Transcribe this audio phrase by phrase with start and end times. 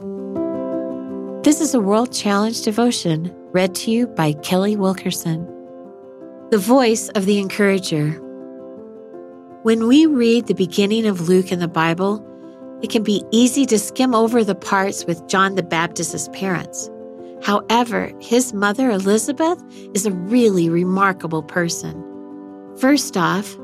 [0.00, 5.44] This is a World Challenge devotion read to you by Kelly Wilkerson.
[6.50, 8.10] The voice of the encourager.
[9.64, 12.24] When we read the beginning of Luke in the Bible,
[12.80, 16.88] it can be easy to skim over the parts with John the Baptist's parents.
[17.42, 19.60] However, his mother, Elizabeth,
[19.94, 22.04] is a really remarkable person.
[22.76, 23.56] First off,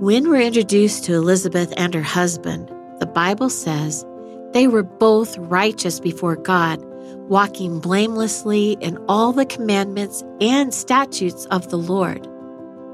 [0.00, 2.68] when we're introduced to Elizabeth and her husband,
[2.98, 4.04] the Bible says
[4.52, 6.82] they were both righteous before God,
[7.28, 12.28] walking blamelessly in all the commandments and statutes of the Lord.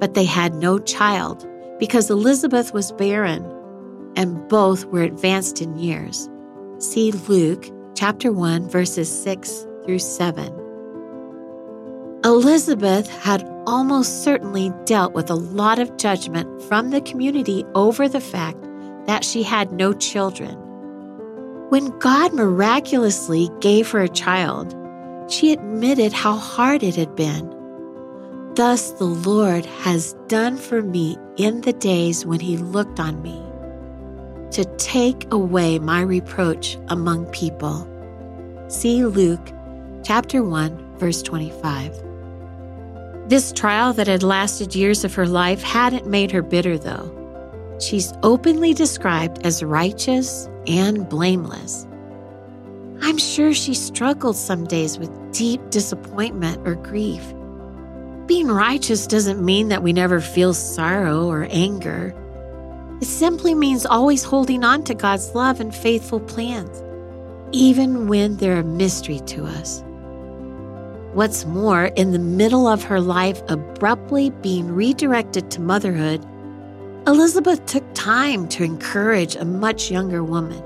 [0.00, 1.46] But they had no child
[1.78, 3.44] because Elizabeth was barren
[4.16, 6.28] and both were advanced in years.
[6.78, 10.52] See Luke chapter 1 verses 6 through 7.
[12.24, 18.20] Elizabeth had almost certainly dealt with a lot of judgment from the community over the
[18.20, 18.58] fact
[19.06, 20.63] that she had no children.
[21.74, 24.76] When God miraculously gave her a child,
[25.28, 27.50] she admitted how hard it had been.
[28.54, 33.42] Thus the Lord has done for me in the days when He looked on me
[34.52, 37.84] to take away my reproach among people.
[38.68, 39.52] See Luke
[40.04, 43.28] chapter 1, verse 25.
[43.28, 47.23] This trial that had lasted years of her life hadn't made her bitter, though.
[47.80, 51.86] She's openly described as righteous and blameless.
[53.02, 57.22] I'm sure she struggled some days with deep disappointment or grief.
[58.26, 62.14] Being righteous doesn't mean that we never feel sorrow or anger.
[63.02, 66.82] It simply means always holding on to God's love and faithful plans,
[67.52, 69.84] even when they're a mystery to us.
[71.12, 76.24] What's more, in the middle of her life abruptly being redirected to motherhood,
[77.06, 80.62] Elizabeth took time to encourage a much younger woman.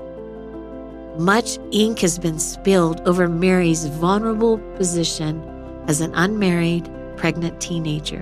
[1.17, 5.43] Much ink has been spilled over Mary's vulnerable position
[5.89, 8.21] as an unmarried, pregnant teenager.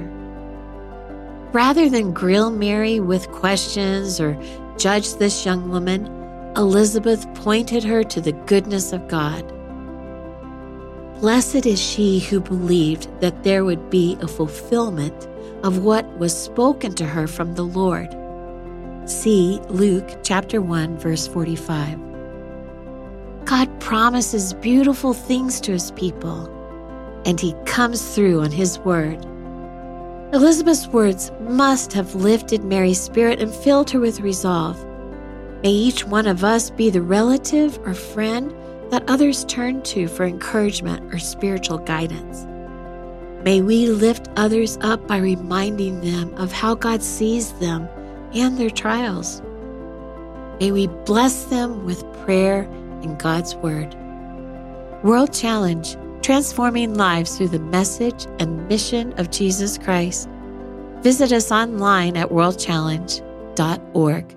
[1.54, 4.36] Rather than grill Mary with questions or
[4.80, 6.08] judge this young woman,
[6.56, 9.46] Elizabeth pointed her to the goodness of God.
[11.20, 15.28] Blessed is she who believed that there would be a fulfillment
[15.64, 18.16] of what was spoken to her from the Lord.
[19.10, 22.00] See Luke chapter 1 verse 45.
[23.46, 26.46] God promises beautiful things to his people,
[27.26, 29.26] and he comes through on his word.
[30.34, 34.86] Elizabeth's words must have lifted Mary's spirit and filled her with resolve.
[35.64, 38.54] May each one of us be the relative or friend
[38.90, 42.46] that others turn to for encouragement or spiritual guidance.
[43.44, 47.88] May we lift others up by reminding them of how God sees them
[48.34, 49.42] and their trials.
[50.60, 52.64] May we bless them with prayer
[53.04, 53.96] and God's Word.
[55.04, 60.28] World Challenge Transforming Lives Through the Message and Mission of Jesus Christ.
[61.02, 64.37] Visit us online at worldchallenge.org.